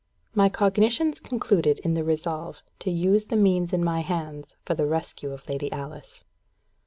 My 0.33 0.49
cognitions 0.49 1.19
concluded 1.19 1.77
in 1.83 1.93
the 1.93 2.03
resolve 2.03 2.63
to 2.79 2.89
use 2.89 3.27
the 3.27 3.35
means 3.37 3.71
in 3.71 3.83
my 3.83 3.99
hands 3.99 4.55
for 4.65 4.73
the 4.73 4.87
rescue 4.87 5.29
of 5.29 5.47
Lady 5.47 5.71
Alice. 5.71 6.23